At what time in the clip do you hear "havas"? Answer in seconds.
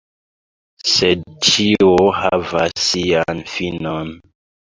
2.21-2.73